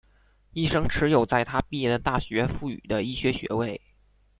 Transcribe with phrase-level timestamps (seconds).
[0.53, 3.79] 医生持有在他毕业的大学赋予的医学学位。